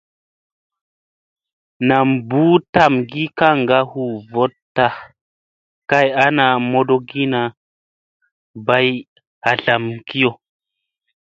Nam 1.87 2.07
ɓuu 2.29 2.53
tamgii 2.73 3.29
kaŋga 3.37 3.79
huu 3.91 4.13
vooɗta 4.31 4.85
kay 5.89 6.07
ana 6.25 6.45
modiina 6.71 7.41
bay 8.65 8.87
hatlamkiyo. 9.45 10.31